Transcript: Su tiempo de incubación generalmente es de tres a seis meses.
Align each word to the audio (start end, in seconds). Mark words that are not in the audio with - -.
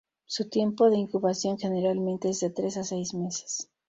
Su 0.25 0.49
tiempo 0.49 0.89
de 0.89 0.97
incubación 0.97 1.59
generalmente 1.59 2.29
es 2.31 2.39
de 2.39 2.49
tres 2.49 2.75
a 2.77 2.83
seis 2.83 3.13
meses. 3.13 3.69